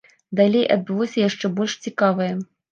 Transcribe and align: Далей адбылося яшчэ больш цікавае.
Далей 0.39 0.65
адбылося 0.77 1.17
яшчэ 1.27 1.53
больш 1.61 1.79
цікавае. 1.87 2.35